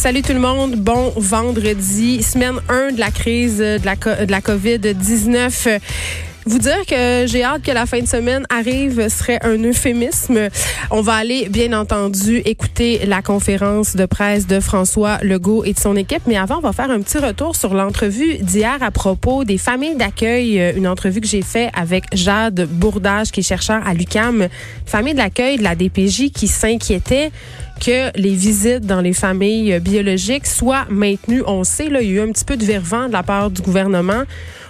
Salut 0.00 0.22
tout 0.22 0.32
le 0.32 0.40
monde, 0.40 0.76
bon 0.76 1.12
vendredi, 1.14 2.22
semaine 2.22 2.54
1 2.70 2.92
de 2.92 3.00
la 3.00 3.10
crise 3.10 3.58
de 3.58 3.84
la, 3.84 3.96
de 3.96 4.30
la 4.30 4.40
COVID-19. 4.40 5.78
Vous 6.46 6.58
dire 6.58 6.86
que 6.88 7.26
j'ai 7.26 7.44
hâte 7.44 7.62
que 7.62 7.70
la 7.70 7.84
fin 7.84 8.00
de 8.00 8.06
semaine 8.06 8.46
arrive 8.48 9.10
serait 9.10 9.38
un 9.42 9.62
euphémisme. 9.62 10.48
On 10.90 11.02
va 11.02 11.16
aller, 11.16 11.50
bien 11.50 11.78
entendu, 11.78 12.38
écouter 12.46 13.04
la 13.04 13.20
conférence 13.20 13.94
de 13.94 14.06
presse 14.06 14.46
de 14.46 14.58
François 14.58 15.18
Legault 15.20 15.64
et 15.64 15.74
de 15.74 15.78
son 15.78 15.94
équipe. 15.96 16.22
Mais 16.26 16.38
avant, 16.38 16.56
on 16.56 16.62
va 16.62 16.72
faire 16.72 16.90
un 16.90 17.02
petit 17.02 17.18
retour 17.18 17.54
sur 17.54 17.74
l'entrevue 17.74 18.38
d'hier 18.38 18.78
à 18.80 18.90
propos 18.90 19.44
des 19.44 19.58
familles 19.58 19.96
d'accueil. 19.96 20.72
Une 20.76 20.88
entrevue 20.88 21.20
que 21.20 21.28
j'ai 21.28 21.42
faite 21.42 21.70
avec 21.74 22.04
Jade 22.14 22.66
Bourdage, 22.70 23.32
qui 23.32 23.40
est 23.40 23.42
chercheur 23.42 23.86
à 23.86 23.92
l'UCAM. 23.92 24.48
Famille 24.86 25.14
d'accueil 25.14 25.58
de 25.58 25.62
la 25.62 25.74
DPJ 25.74 26.30
qui 26.32 26.48
s'inquiétait 26.48 27.32
que 27.80 28.16
les 28.16 28.34
visites 28.34 28.86
dans 28.86 29.00
les 29.00 29.14
familles 29.14 29.80
biologiques 29.80 30.46
soient 30.46 30.86
maintenues. 30.90 31.42
On 31.46 31.64
sait, 31.64 31.88
là, 31.88 32.02
il 32.02 32.10
y 32.10 32.18
a 32.18 32.22
eu 32.22 32.28
un 32.28 32.30
petit 32.30 32.44
peu 32.44 32.56
de 32.56 32.64
virement 32.64 33.08
de 33.08 33.12
la 33.12 33.22
part 33.22 33.50
du 33.50 33.62
gouvernement. 33.62 34.22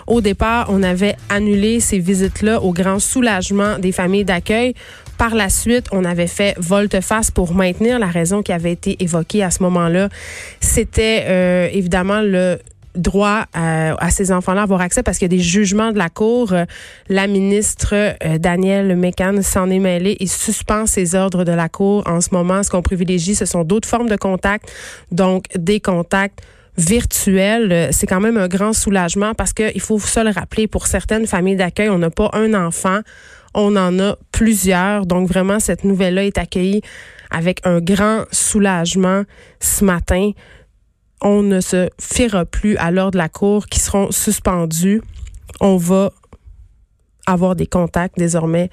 Au 0.06 0.20
départ, 0.20 0.66
on 0.70 0.82
avait 0.82 1.16
annulé 1.28 1.80
ces 1.80 1.98
visites-là 1.98 2.62
au 2.62 2.72
grand 2.72 2.98
soulagement 2.98 3.78
des 3.78 3.92
familles 3.92 4.24
d'accueil. 4.24 4.74
Par 5.18 5.34
la 5.34 5.48
suite, 5.48 5.86
on 5.92 6.04
avait 6.04 6.26
fait 6.26 6.54
volte-face 6.58 7.30
pour 7.30 7.54
maintenir 7.54 7.98
la 7.98 8.06
raison 8.06 8.42
qui 8.42 8.52
avait 8.52 8.72
été 8.72 9.02
évoquée 9.02 9.42
à 9.42 9.50
ce 9.50 9.62
moment-là. 9.64 10.08
C'était 10.60 11.24
euh, 11.26 11.68
évidemment 11.72 12.22
le 12.22 12.58
droit 12.94 13.44
à, 13.52 13.94
à 14.04 14.10
ces 14.10 14.32
enfants-là 14.32 14.62
avoir 14.62 14.80
accès 14.80 15.02
parce 15.02 15.18
qu'il 15.18 15.26
y 15.26 15.34
a 15.34 15.36
des 15.36 15.42
jugements 15.42 15.92
de 15.92 15.98
la 15.98 16.08
Cour. 16.08 16.54
La 17.08 17.26
ministre 17.26 17.94
euh, 17.94 18.38
Danielle 18.38 18.96
Mécan 18.96 19.42
s'en 19.42 19.70
est 19.70 19.78
mêlée 19.78 20.16
et 20.20 20.26
suspend 20.26 20.86
ses 20.86 21.14
ordres 21.14 21.44
de 21.44 21.52
la 21.52 21.68
Cour 21.68 22.02
en 22.06 22.20
ce 22.20 22.30
moment. 22.32 22.62
Ce 22.62 22.70
qu'on 22.70 22.82
privilégie, 22.82 23.34
ce 23.34 23.44
sont 23.44 23.64
d'autres 23.64 23.88
formes 23.88 24.08
de 24.08 24.16
contacts, 24.16 24.70
donc 25.10 25.44
des 25.56 25.80
contacts 25.80 26.40
virtuel, 26.76 27.72
euh, 27.72 27.88
c'est 27.90 28.06
quand 28.06 28.20
même 28.20 28.36
un 28.36 28.48
grand 28.48 28.72
soulagement 28.72 29.34
parce 29.34 29.52
qu'il 29.52 29.80
faut 29.80 29.98
se 29.98 30.20
le 30.20 30.30
rappeler, 30.30 30.66
pour 30.66 30.86
certaines 30.86 31.26
familles 31.26 31.56
d'accueil, 31.56 31.88
on 31.88 31.98
n'a 31.98 32.10
pas 32.10 32.30
un 32.32 32.54
enfant, 32.54 33.00
on 33.54 33.76
en 33.76 33.98
a 33.98 34.16
plusieurs. 34.32 35.06
Donc 35.06 35.28
vraiment, 35.28 35.60
cette 35.60 35.84
nouvelle-là 35.84 36.24
est 36.24 36.38
accueillie 36.38 36.80
avec 37.30 37.60
un 37.64 37.80
grand 37.80 38.24
soulagement 38.32 39.24
ce 39.60 39.84
matin. 39.84 40.32
On 41.22 41.42
ne 41.42 41.60
se 41.60 41.90
fiera 42.00 42.44
plus 42.44 42.76
à 42.76 42.90
l'ordre 42.90 43.12
de 43.12 43.18
la 43.18 43.28
cour 43.28 43.66
qui 43.66 43.78
seront 43.78 44.10
suspendus. 44.10 45.02
On 45.60 45.76
va 45.76 46.12
avoir 47.30 47.56
des 47.56 47.66
contacts 47.66 48.18
désormais 48.18 48.70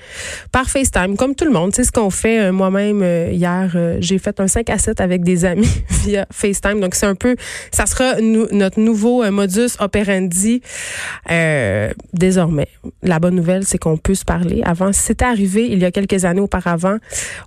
par 0.52 0.70
FaceTime, 0.70 1.16
comme 1.16 1.36
tout 1.36 1.46
le 1.46 1.52
monde. 1.52 1.74
C'est 1.74 1.84
ce 1.84 1.92
qu'on 1.92 2.10
fait 2.10 2.40
euh, 2.40 2.52
moi-même 2.52 3.02
euh, 3.04 3.30
hier. 3.32 3.74
Euh, 3.76 3.98
j'ai 4.00 4.18
fait 4.18 4.40
un 4.40 4.48
5 4.48 4.70
à 4.70 4.78
7 4.78 5.02
avec 5.02 5.24
des 5.24 5.46
amis 5.46 5.70
via 6.04 6.26
FaceTime. 6.32 6.80
Donc, 6.80 6.96
c'est 6.96 7.06
un 7.06 7.16
peu, 7.16 7.36
ça 7.72 7.86
sera 7.86 8.20
notre 8.22 8.80
nouveau 8.80 9.30
modus 9.32 9.78
operandi 9.80 10.62
désormais. 12.14 12.68
La 13.04 13.20
bonne 13.20 13.36
nouvelle, 13.36 13.66
c'est 13.66 13.78
qu'on 13.78 13.98
peut 13.98 14.16
se 14.16 14.26
parler. 14.26 14.62
Avant, 14.64 14.92
si 14.92 15.02
c'était 15.02 15.26
arrivé 15.26 15.68
il 15.70 15.80
y 15.80 15.86
a 15.86 15.92
quelques 15.92 16.26
années 16.26 16.42
auparavant, 16.42 16.98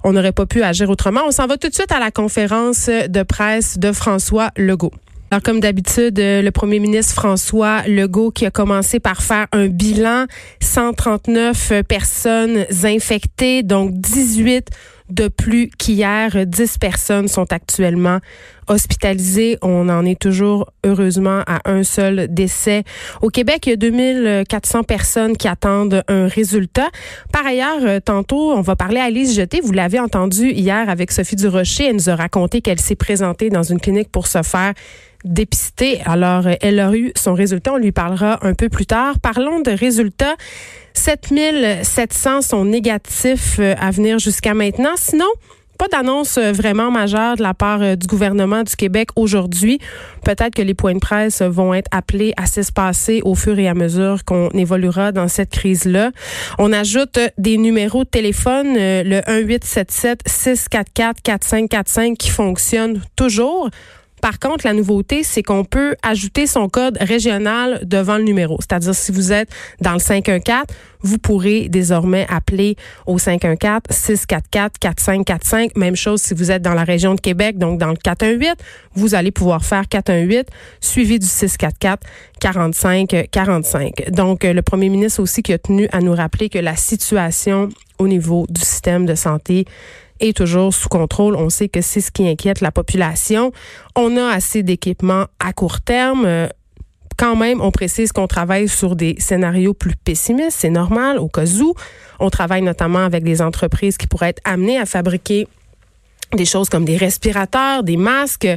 on 0.04 0.12
n'aurait 0.12 0.32
pas 0.32 0.46
pu 0.46 0.62
agir 0.62 0.90
autrement. 0.90 1.20
On 1.26 1.30
s'en 1.30 1.46
va 1.46 1.56
tout 1.56 1.68
de 1.68 1.74
suite 1.74 1.92
à 1.92 2.00
la 2.00 2.10
conférence 2.10 2.88
de 2.88 3.22
presse 3.22 3.78
de 3.78 3.92
François 3.92 4.50
Legault. 4.56 4.92
Alors, 5.32 5.44
comme 5.44 5.60
d'habitude, 5.60 6.18
euh, 6.18 6.42
le 6.42 6.50
premier 6.50 6.80
ministre 6.80 7.14
François 7.14 7.82
Legault 7.86 8.32
qui 8.32 8.46
a 8.46 8.50
commencé 8.50 8.98
par 8.98 9.22
faire 9.22 9.46
un 9.52 9.68
bilan, 9.68 10.26
139 10.60 11.70
euh, 11.70 11.82
personnes 11.84 12.66
infectées, 12.82 13.62
donc 13.62 13.92
18 13.92 14.70
de 15.10 15.28
plus 15.28 15.70
qu'hier. 15.70 16.46
10 16.46 16.78
personnes 16.78 17.28
sont 17.28 17.52
actuellement 17.52 18.18
hospitalisées. 18.66 19.56
On 19.62 19.88
en 19.88 20.04
est 20.04 20.18
toujours 20.18 20.70
heureusement 20.84 21.42
à 21.46 21.60
un 21.64 21.84
seul 21.84 22.26
décès. 22.28 22.82
Au 23.22 23.28
Québec, 23.28 23.66
il 23.66 23.70
y 23.70 23.72
a 23.72 23.76
2400 23.76 24.82
personnes 24.82 25.36
qui 25.36 25.46
attendent 25.46 26.02
un 26.08 26.26
résultat. 26.26 26.88
Par 27.32 27.46
ailleurs, 27.46 27.84
euh, 27.84 28.00
tantôt, 28.00 28.52
on 28.52 28.62
va 28.62 28.74
parler 28.74 28.98
à 28.98 29.04
Alice 29.04 29.34
Jeté. 29.36 29.60
Vous 29.62 29.72
l'avez 29.72 30.00
entendu 30.00 30.50
hier 30.50 30.88
avec 30.88 31.12
Sophie 31.12 31.36
Durocher. 31.36 31.86
Elle 31.86 31.96
nous 31.96 32.10
a 32.10 32.16
raconté 32.16 32.62
qu'elle 32.62 32.80
s'est 32.80 32.96
présentée 32.96 33.48
dans 33.48 33.62
une 33.62 33.80
clinique 33.80 34.10
pour 34.10 34.26
se 34.26 34.42
faire 34.42 34.74
Alors, 36.06 36.44
elle 36.60 36.80
a 36.80 36.94
eu 36.94 37.12
son 37.16 37.34
résultat. 37.34 37.72
On 37.72 37.76
lui 37.76 37.92
parlera 37.92 38.38
un 38.42 38.54
peu 38.54 38.68
plus 38.68 38.86
tard. 38.86 39.18
Parlons 39.20 39.60
de 39.60 39.70
résultats. 39.70 40.36
7700 40.94 42.42
sont 42.42 42.64
négatifs 42.64 43.58
euh, 43.58 43.74
à 43.78 43.90
venir 43.90 44.18
jusqu'à 44.18 44.54
maintenant. 44.54 44.92
Sinon, 44.96 45.28
pas 45.78 45.88
d'annonce 45.88 46.36
euh, 46.36 46.52
vraiment 46.52 46.90
majeure 46.90 47.36
de 47.36 47.42
la 47.42 47.54
part 47.54 47.80
euh, 47.80 47.96
du 47.96 48.06
gouvernement 48.06 48.62
du 48.64 48.76
Québec 48.76 49.08
aujourd'hui. 49.16 49.78
Peut-être 50.24 50.54
que 50.54 50.62
les 50.62 50.74
points 50.74 50.94
de 50.94 50.98
presse 50.98 51.42
vont 51.42 51.72
être 51.74 51.88
appelés 51.90 52.34
à 52.36 52.46
s'espacer 52.46 53.22
au 53.24 53.34
fur 53.34 53.58
et 53.58 53.68
à 53.68 53.74
mesure 53.74 54.24
qu'on 54.24 54.50
évoluera 54.50 55.12
dans 55.12 55.28
cette 55.28 55.50
crise-là. 55.50 56.10
On 56.58 56.72
ajoute 56.72 57.18
des 57.38 57.56
numéros 57.56 58.04
de 58.04 58.10
téléphone, 58.10 58.74
le 58.74 59.22
1877 59.26 60.22
644 60.26 61.22
4545 61.22 62.18
qui 62.18 62.30
fonctionnent 62.30 63.00
toujours. 63.16 63.70
Par 64.20 64.38
contre, 64.38 64.66
la 64.66 64.72
nouveauté, 64.72 65.22
c'est 65.22 65.42
qu'on 65.42 65.64
peut 65.64 65.96
ajouter 66.02 66.46
son 66.46 66.68
code 66.68 66.98
régional 67.00 67.80
devant 67.84 68.18
le 68.18 68.24
numéro. 68.24 68.58
C'est-à-dire, 68.60 68.94
si 68.94 69.12
vous 69.12 69.32
êtes 69.32 69.48
dans 69.80 69.94
le 69.94 69.98
514, 69.98 70.66
vous 71.02 71.16
pourrez 71.18 71.68
désormais 71.68 72.26
appeler 72.28 72.76
au 73.06 73.16
514-644-4545. 73.16 75.70
Même 75.76 75.96
chose 75.96 76.20
si 76.20 76.34
vous 76.34 76.50
êtes 76.50 76.60
dans 76.62 76.74
la 76.74 76.84
région 76.84 77.14
de 77.14 77.20
Québec, 77.20 77.56
donc 77.58 77.78
dans 77.78 77.88
le 77.88 77.96
418, 77.96 78.56
vous 78.94 79.14
allez 79.14 79.30
pouvoir 79.30 79.64
faire 79.64 79.88
418 79.88 80.48
suivi 80.80 81.18
du 81.18 81.26
644-4545. 81.26 84.10
Donc, 84.10 84.44
le 84.44 84.60
premier 84.62 84.90
ministre 84.90 85.22
aussi 85.22 85.42
qui 85.42 85.52
a 85.52 85.58
tenu 85.58 85.88
à 85.92 86.00
nous 86.00 86.14
rappeler 86.14 86.48
que 86.48 86.58
la 86.58 86.76
situation 86.76 87.68
au 87.98 88.06
niveau 88.08 88.46
du 88.48 88.60
système 88.60 89.06
de 89.06 89.14
santé 89.14 89.66
est 90.20 90.36
toujours 90.36 90.72
sous 90.72 90.88
contrôle. 90.88 91.34
On 91.36 91.50
sait 91.50 91.68
que 91.68 91.80
c'est 91.80 92.00
ce 92.00 92.10
qui 92.10 92.28
inquiète 92.28 92.60
la 92.60 92.70
population. 92.70 93.52
On 93.96 94.16
a 94.16 94.28
assez 94.28 94.62
d'équipements 94.62 95.26
à 95.38 95.52
court 95.52 95.80
terme. 95.80 96.24
Euh, 96.26 96.48
quand 97.16 97.36
même, 97.36 97.60
on 97.60 97.70
précise 97.70 98.12
qu'on 98.12 98.26
travaille 98.26 98.68
sur 98.68 98.96
des 98.96 99.16
scénarios 99.18 99.74
plus 99.74 99.94
pessimistes. 99.94 100.56
C'est 100.58 100.70
normal 100.70 101.18
au 101.18 101.28
cas 101.28 101.44
où. 101.60 101.74
On 102.18 102.30
travaille 102.30 102.62
notamment 102.62 103.00
avec 103.04 103.24
des 103.24 103.42
entreprises 103.42 103.98
qui 103.98 104.06
pourraient 104.06 104.30
être 104.30 104.42
amenées 104.44 104.78
à 104.78 104.86
fabriquer 104.86 105.46
des 106.36 106.44
choses 106.44 106.68
comme 106.68 106.84
des 106.84 106.96
respirateurs, 106.96 107.82
des 107.82 107.96
masques. 107.96 108.48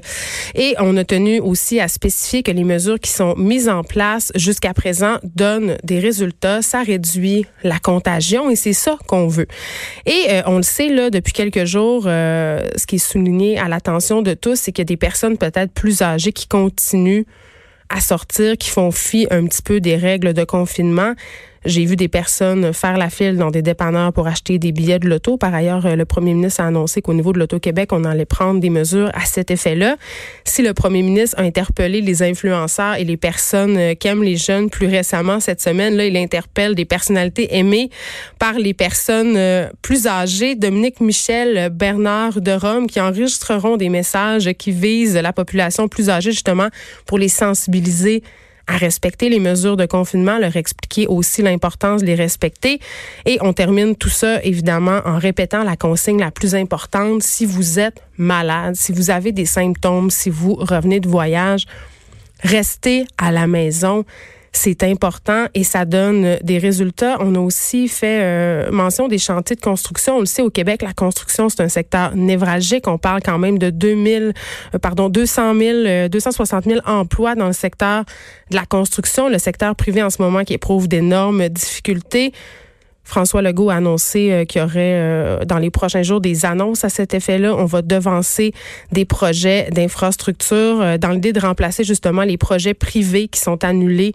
Et 0.56 0.76
on 0.80 0.96
a 0.98 1.04
tenu 1.04 1.40
aussi 1.40 1.80
à 1.80 1.88
spécifier 1.88 2.44
que 2.44 2.52
les 2.52 2.64
mesures 2.64 3.00
qui 3.00 3.12
sont 3.12 3.36
mises 3.36 3.70
en 3.70 3.84
place 3.84 4.32
jusqu'à 4.36 4.74
présent 4.74 5.18
donnent 5.24 5.78
des 5.84 6.00
résultats. 6.00 6.62
Ça 6.62 6.84
réduit 6.84 7.46
la 7.64 7.80
contagion 7.80 8.50
et 8.50 8.56
c'est 8.56 8.74
ça 8.74 8.98
qu'on 9.08 9.28
veut. 9.28 9.48
Et 10.06 10.26
euh, 10.30 10.42
on 10.46 10.58
le 10.58 10.64
sait, 10.64 10.90
là, 10.90 11.10
depuis 11.10 11.34
quelques 11.34 11.66
jours, 11.66 12.04
euh, 12.06 12.62
ce 12.76 12.86
qui 12.86 12.96
est 12.96 13.00
souligné 13.00 13.58
à 13.58 13.68
l'attention 13.68 14.22
de 14.22 14.34
tous, 14.34 14.56
c'est 14.56 14.72
qu'il 14.72 14.82
y 14.82 14.86
a 14.88 14.94
des 14.94 14.98
personnes 14.98 15.38
peut-être 15.38 15.72
plus 15.72 16.02
âgées 16.02 16.32
qui 16.32 16.48
continuent 16.48 17.24
à 17.90 18.00
sortir, 18.00 18.58
qui 18.58 18.70
font 18.70 18.92
fi 18.92 19.28
un 19.30 19.46
petit 19.46 19.62
peu 19.62 19.80
des 19.80 19.96
règles 19.96 20.34
de 20.34 20.44
confinement. 20.44 21.14
J'ai 21.66 21.86
vu 21.86 21.96
des 21.96 22.10
personnes 22.10 22.74
faire 22.74 22.98
la 22.98 23.10
file 23.10 23.38
dans 23.38 23.50
des 23.50 23.62
dépanneurs 23.62 24.12
pour 24.12 24.28
acheter 24.28 24.60
des 24.60 24.74
billets 24.74 25.00
de 25.00 25.08
loto. 25.08 25.38
Par 25.38 25.54
ailleurs, 25.54 25.86
euh, 25.86 25.96
le 25.96 26.04
premier 26.04 26.34
ministre 26.34 26.62
a 26.62 26.68
annoncé 26.68 27.02
qu'au 27.02 27.14
niveau 27.14 27.32
de 27.32 27.40
l'Auto-Québec, 27.40 27.90
on 27.94 28.04
allait 28.04 28.26
prendre 28.26 28.60
des 28.60 28.70
mesures 28.70 29.10
à 29.14 29.26
cet 29.26 29.50
effet-là. 29.50 29.96
Si 30.44 30.62
le 30.62 30.74
premier 30.74 31.04
ministre 31.04 31.40
a 31.40 31.44
interpellé 31.44 32.02
les 32.02 32.22
influenceurs 32.22 32.96
et 32.96 33.06
les 33.06 33.16
personnes 33.16 33.78
euh, 33.78 33.94
qui 33.96 34.10
aiment 34.10 34.24
les 34.24 34.36
jeunes 34.36 34.70
plus 34.70 34.88
récemment 34.88 35.40
cette 35.40 35.62
semaine, 35.62 35.96
là, 35.96 36.06
il 36.06 36.18
interpelle 36.18 36.76
des 36.76 36.86
personnalités 36.86 37.56
aimées 37.56 37.90
par 38.40 38.54
les 38.54 38.74
personnes 38.74 39.38
euh, 39.38 39.70
plus 39.82 40.06
âgées. 40.06 40.56
Dominique 40.56 41.00
Michel, 41.00 41.70
Bernard 41.70 42.42
de 42.42 42.52
Rome, 42.52 42.88
qui 42.88 43.00
enregistreront 43.00 43.78
des 43.78 43.90
messages 43.90 44.52
qui 44.58 44.72
visent 44.72 45.16
la 45.16 45.32
population 45.32 45.88
plus 45.88 46.10
âgée, 46.10 46.32
justement, 46.32 46.68
pour 47.06 47.18
les 47.18 47.30
sensibiliser 47.30 48.22
à 48.68 48.78
respecter 48.78 49.30
les 49.30 49.40
mesures 49.40 49.78
de 49.78 49.86
confinement, 49.86 50.38
leur 50.38 50.56
expliquer 50.56 51.08
aussi 51.08 51.42
l'importance 51.42 52.02
de 52.02 52.08
les 52.08 52.16
respecter. 52.16 52.80
Et 53.26 53.38
on 53.42 53.54
termine 53.54 53.96
tout 53.96 54.10
ça, 54.10 54.42
évidemment, 54.44 55.02
en 55.06 55.18
répétant 55.18 55.64
la 55.64 55.76
consigne 55.76 56.20
la 56.20 56.32
plus 56.32 56.56
importante. 56.56 57.24
Si 57.24 57.46
vous 57.46 57.80
êtes 57.80 58.02
malade, 58.18 58.76
si 58.76 58.92
vous 58.92 59.10
avez 59.10 59.32
des 59.32 59.46
symptômes, 59.46 60.10
si 60.10 60.30
vous 60.30 60.56
revenez 60.56 61.00
de 61.00 61.10
voyage, 61.10 61.66
restez 62.42 63.06
à 63.18 63.32
la 63.32 63.48
maison 63.48 64.06
c'est 64.56 64.84
important 64.84 65.48
et 65.56 65.64
ça 65.64 65.84
donne 65.84 66.38
des 66.44 66.60
résultats. 66.60 67.18
On 67.20 67.34
a 67.34 67.40
aussi 67.40 67.88
fait 67.88 68.20
euh, 68.22 68.72
mention 68.72 69.08
des 69.08 69.18
chantiers 69.18 69.56
de 69.56 69.62
construction. 69.62 70.18
On 70.18 70.20
le 70.20 70.28
sait, 70.28 70.44
au 70.44 70.52
Québec, 70.52 70.84
la 70.84 70.94
construction, 70.94 71.50
c'est 71.50 71.62
un 71.62 71.70
secteur 71.70 72.16
névralgique. 72.16 72.88
On 72.88 73.00
parle 73.00 73.22
quand 73.24 73.40
même 73.40 73.58
de 73.58 73.72
2000, 73.72 74.34
euh, 74.74 74.80
pardon, 74.80 75.10
200 75.10 75.56
000, 75.56 76.08
260 76.08 76.66
000 76.66 76.80
emplois 76.86 77.34
dans 77.34 77.48
le 77.48 77.54
secteur 77.54 78.06
de 78.52 78.56
la 78.56 78.66
construction, 78.66 79.28
le 79.28 79.40
secteur 79.40 79.76
privé 79.76 80.04
en 80.04 80.12
ce 80.12 80.22
moment 80.22 80.44
qui 80.44 80.54
éprouve 80.54 80.88
d'énormes 80.88 81.50
difficultés. 81.50 82.32
François 83.04 83.42
Legault 83.42 83.70
a 83.70 83.76
annoncé 83.76 84.32
euh, 84.32 84.46
qu'il 84.46 84.62
y 84.62 84.64
aurait 84.64 85.46
dans 85.48 85.58
les 85.58 85.72
prochains 85.72 86.04
jours 86.04 86.22
des 86.22 86.46
annonces 86.46 86.86
à 86.86 86.90
cet 86.90 87.16
effet-là. 87.16 87.56
On 87.56 87.66
va 87.66 87.82
devancer 87.82 88.54
des 88.92 89.04
projets 89.04 89.70
d'infrastructure 89.72 91.00
dans 91.00 91.10
l'idée 91.10 91.34
de 91.34 91.40
remplacer 91.40 91.84
justement 91.84 92.22
les 92.22 92.38
projets 92.38 92.76
privés 92.76 93.28
qui 93.28 93.40
sont 93.40 93.64
annulés 93.66 94.14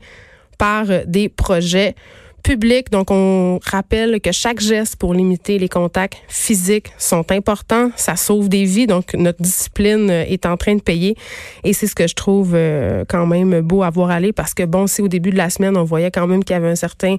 par 0.59 0.87
des 1.07 1.29
projets 1.29 1.95
publics. 2.43 2.91
Donc, 2.91 3.11
on 3.11 3.59
rappelle 3.65 4.21
que 4.21 4.33
chaque 4.33 4.61
geste 4.61 4.97
pour 4.97 5.15
limiter 5.15 5.59
les 5.59 5.69
contacts 5.69 6.19
physiques 6.29 6.93
sont 6.99 7.31
importants. 7.31 7.91
Ça 7.97 8.17
sauve 8.17 8.49
des 8.49 8.65
vies. 8.65 8.87
Donc, 8.87 9.15
notre 9.15 9.43
discipline 9.43 10.11
est 10.11 10.47
en 10.47 10.57
train 10.57 10.75
de 10.75 10.81
payer. 10.81 11.17
Et 11.65 11.73
c'est 11.73 11.87
ce 11.87 11.95
que 11.95 12.07
je 12.07 12.15
trouve 12.15 12.53
euh, 12.55 13.05
quand 13.09 13.27
même 13.27 13.61
beau 13.61 13.83
à 13.83 13.91
voir 13.91 14.11
aller 14.11 14.33
parce 14.33 14.55
que, 14.55 14.63
bon, 14.65 14.87
si 14.87 15.03
au 15.03 15.09
début 15.09 15.31
de 15.31 15.37
la 15.37 15.51
semaine, 15.51 15.77
on 15.77 15.85
voyait 15.85 16.11
quand 16.11 16.27
même 16.27 16.45
qu'il 16.45 16.55
y 16.55 16.57
avait 16.57 16.71
un 16.71 16.77
certain 16.77 17.17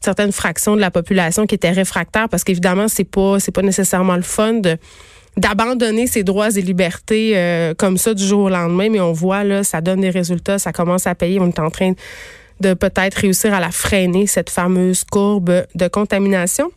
certaine 0.00 0.32
fraction 0.32 0.76
de 0.76 0.80
la 0.80 0.90
population 0.90 1.46
qui 1.46 1.54
était 1.54 1.70
réfractaire 1.70 2.28
parce 2.28 2.44
qu'évidemment 2.44 2.88
c'est 2.88 3.04
pas 3.04 3.40
c'est 3.40 3.52
pas 3.52 3.62
nécessairement 3.62 4.16
le 4.16 4.22
fun 4.22 4.60
d'abandonner 5.38 6.06
ses 6.06 6.24
droits 6.24 6.50
et 6.50 6.60
libertés 6.60 7.32
euh, 7.36 7.72
comme 7.72 7.96
ça 7.96 8.12
du 8.12 8.22
jour 8.22 8.40
au 8.40 8.48
lendemain 8.50 8.90
mais 8.90 9.00
on 9.00 9.12
voit 9.12 9.44
là 9.44 9.64
ça 9.64 9.80
donne 9.80 10.02
des 10.02 10.10
résultats 10.10 10.58
ça 10.58 10.72
commence 10.72 11.06
à 11.06 11.14
payer 11.14 11.40
on 11.40 11.48
est 11.48 11.58
en 11.58 11.70
train 11.70 11.94
de 12.64 12.74
peut-être 12.74 13.14
réussir 13.14 13.52
à 13.52 13.60
la 13.60 13.70
freiner, 13.70 14.26
cette 14.26 14.50
fameuse 14.50 15.04
courbe 15.04 15.64
de 15.74 15.88
contamination. 15.88 16.72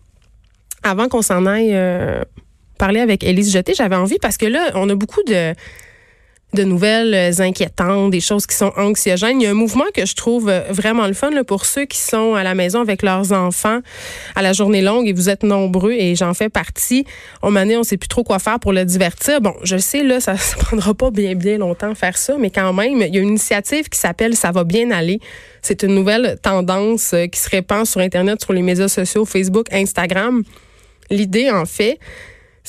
Avant 0.83 1.07
qu'on 1.07 1.21
s'en 1.21 1.45
aille 1.45 1.71
euh, 1.73 2.21
parler 2.77 2.99
avec 2.99 3.23
Élise 3.23 3.51
Jeté, 3.53 3.73
j'avais 3.73 3.95
envie, 3.95 4.19
parce 4.19 4.37
que 4.37 4.45
là, 4.45 4.71
on 4.75 4.89
a 4.89 4.95
beaucoup 4.95 5.23
de 5.23 5.53
de 6.53 6.63
nouvelles 6.63 7.13
euh, 7.13 7.43
inquiétantes, 7.43 8.11
des 8.11 8.21
choses 8.21 8.47
qui 8.47 8.55
sont 8.55 8.71
anxiogènes. 8.77 9.41
Il 9.41 9.43
y 9.43 9.47
a 9.47 9.51
un 9.51 9.53
mouvement 9.55 9.85
que 9.93 10.05
je 10.05 10.15
trouve 10.15 10.47
euh, 10.49 10.61
vraiment 10.69 11.05
le 11.05 11.13
fun 11.13 11.29
là, 11.29 11.43
pour 11.43 11.65
ceux 11.65 11.85
qui 11.85 11.97
sont 11.97 12.35
à 12.35 12.43
la 12.43 12.55
maison 12.55 12.81
avec 12.81 13.01
leurs 13.01 13.33
enfants 13.33 13.79
à 14.35 14.41
la 14.41 14.53
journée 14.53 14.81
longue 14.81 15.07
et 15.07 15.13
vous 15.13 15.29
êtes 15.29 15.43
nombreux 15.43 15.91
et 15.91 16.15
j'en 16.15 16.33
fais 16.33 16.49
partie. 16.49 17.05
On 17.41 17.51
m'a 17.51 17.65
on 17.65 17.83
sait 17.83 17.97
plus 17.97 18.07
trop 18.07 18.23
quoi 18.23 18.39
faire 18.39 18.59
pour 18.59 18.71
le 18.71 18.85
divertir. 18.85 19.41
Bon, 19.41 19.53
je 19.63 19.77
sais 19.77 20.03
là, 20.03 20.21
ça 20.21 20.33
ne 20.33 20.59
prendra 20.63 20.93
pas 20.93 21.11
bien 21.11 21.35
bien 21.35 21.57
longtemps 21.57 21.93
faire 21.95 22.17
ça, 22.17 22.37
mais 22.39 22.49
quand 22.49 22.71
même, 22.71 23.01
il 23.01 23.13
y 23.13 23.17
a 23.17 23.21
une 23.21 23.29
initiative 23.29 23.89
qui 23.89 23.99
s'appelle 23.99 24.35
Ça 24.35 24.51
va 24.51 24.63
bien 24.63 24.91
aller. 24.91 25.19
C'est 25.61 25.83
une 25.83 25.95
nouvelle 25.95 26.37
tendance 26.41 27.13
euh, 27.13 27.27
qui 27.27 27.39
se 27.39 27.49
répand 27.49 27.85
sur 27.85 27.99
Internet, 27.99 28.41
sur 28.41 28.53
les 28.53 28.61
médias 28.61 28.87
sociaux, 28.87 29.25
Facebook, 29.25 29.67
Instagram. 29.73 30.43
L'idée, 31.09 31.51
en 31.51 31.65
fait, 31.65 31.99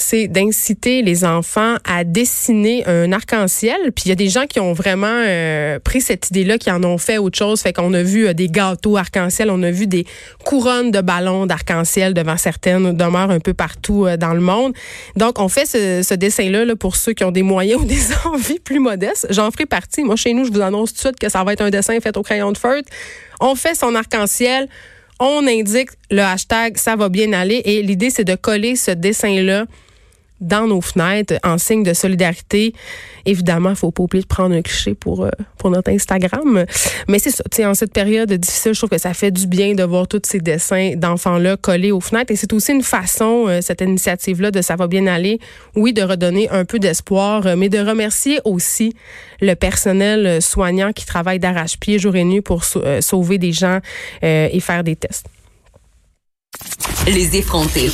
c'est 0.00 0.28
d'inciter 0.28 1.02
les 1.02 1.24
enfants 1.24 1.74
à 1.84 2.04
dessiner 2.04 2.86
un 2.86 3.10
arc-en-ciel. 3.10 3.90
Puis 3.92 4.04
il 4.06 4.08
y 4.10 4.12
a 4.12 4.14
des 4.14 4.28
gens 4.28 4.46
qui 4.46 4.60
ont 4.60 4.72
vraiment 4.72 5.06
euh, 5.10 5.80
pris 5.80 6.00
cette 6.00 6.30
idée-là, 6.30 6.56
qui 6.56 6.70
en 6.70 6.84
ont 6.84 6.98
fait 6.98 7.18
autre 7.18 7.36
chose. 7.36 7.60
Fait 7.60 7.72
qu'on 7.72 7.92
a 7.92 8.02
vu 8.04 8.28
euh, 8.28 8.32
des 8.32 8.46
gâteaux 8.46 8.96
arc-en-ciel, 8.96 9.50
on 9.50 9.60
a 9.64 9.72
vu 9.72 9.88
des 9.88 10.06
couronnes 10.44 10.92
de 10.92 11.00
ballons 11.00 11.46
d'arc-en-ciel 11.46 12.14
devant 12.14 12.36
certaines 12.36 12.96
demeures 12.96 13.30
un 13.30 13.40
peu 13.40 13.54
partout 13.54 14.06
euh, 14.06 14.16
dans 14.16 14.34
le 14.34 14.40
monde. 14.40 14.72
Donc 15.16 15.40
on 15.40 15.48
fait 15.48 15.66
ce, 15.66 16.14
dessin-là 16.14 16.64
là, 16.64 16.76
pour 16.76 16.94
ceux 16.94 17.12
qui 17.12 17.24
ont 17.24 17.32
des 17.32 17.42
moyens 17.42 17.80
ou 17.82 17.84
des 17.84 18.14
envies 18.24 18.60
plus 18.60 18.78
modestes. 18.78 19.26
J'en 19.30 19.50
ferai 19.50 19.66
partie. 19.66 20.04
Moi, 20.04 20.14
chez 20.14 20.32
nous, 20.32 20.44
je 20.44 20.52
vous 20.52 20.60
annonce 20.60 20.90
tout 20.92 20.98
de 20.98 21.00
suite 21.00 21.18
que 21.18 21.28
ça 21.28 21.42
va 21.42 21.54
être 21.54 21.62
un 21.62 21.70
dessin 21.70 21.98
fait 21.98 22.16
au 22.16 22.22
crayon 22.22 22.52
de 22.52 22.58
feutre. 22.58 22.88
On 23.40 23.56
fait 23.56 23.74
son 23.74 23.96
arc-en-ciel 23.96 24.68
on 25.20 25.48
indique 25.48 25.90
le 26.12 26.20
hashtag 26.20 26.76
ça 26.76 26.94
va 26.94 27.08
bien 27.08 27.32
aller 27.32 27.60
et 27.64 27.82
l'idée 27.82 28.08
c'est 28.08 28.22
de 28.22 28.36
coller 28.36 28.76
ce 28.76 28.92
dessin 28.92 29.42
là 29.42 29.64
dans 30.40 30.67
nos 30.67 30.81
fenêtres 30.81 31.35
en 31.44 31.58
signe 31.58 31.82
de 31.82 31.93
solidarité. 31.93 32.75
Évidemment, 33.26 33.70
il 33.70 33.76
faut 33.76 33.90
pas 33.90 34.05
oublier 34.05 34.23
de 34.23 34.29
prendre 34.29 34.55
un 34.55 34.62
cliché 34.62 34.94
pour 34.94 35.25
euh, 35.25 35.31
pour 35.58 35.70
notre 35.70 35.90
Instagram. 35.90 36.64
Mais 37.08 37.19
c'est 37.19 37.31
ça, 37.31 37.43
tu 37.50 37.56
sais, 37.56 37.67
en 37.67 37.75
cette 37.75 37.93
période 37.93 38.32
difficile, 38.32 38.73
je 38.73 38.79
trouve 38.79 38.90
que 38.90 38.99
ça 38.99 39.14
fait 39.14 39.31
du 39.31 39.46
bien 39.46 39.75
de 39.75 39.82
voir 39.82 40.06
tous 40.06 40.23
ces 40.25 40.40
dessins 40.40 40.94
d'enfants-là 40.96 41.56
collés 41.56 41.93
aux 41.93 42.00
fenêtres. 42.00 42.32
Et 42.32 42.37
c'est 42.37 42.52
aussi 42.52 42.73
une 42.73 42.82
façon, 42.82 43.46
euh, 43.49 43.61
cette 43.61 43.81
initiative-là, 43.81 44.50
de 44.50 44.62
ça 44.62 44.76
va 44.76 44.87
bien 44.87 45.06
aller, 45.06 45.40
oui, 45.75 45.93
de 45.93 46.02
redonner 46.02 46.49
un 46.50 46.64
peu 46.64 46.79
d'espoir, 46.79 47.46
euh, 47.46 47.56
mais 47.56 47.69
de 47.69 47.79
remercier 47.79 48.40
aussi 48.44 48.94
le 49.40 49.55
personnel 49.55 50.40
soignant 50.40 50.93
qui 50.93 51.05
travaille 51.05 51.38
d'arrache-pied 51.38 51.99
jour 51.99 52.17
et 52.17 52.25
nuit 52.25 52.40
pour 52.40 52.64
sauver 52.64 53.38
des 53.38 53.52
gens 53.52 53.79
et 54.23 54.61
faire 54.61 54.82
des 54.82 54.96
tests. 54.96 55.26
Les 57.06 57.37
effrontés. 57.37 57.90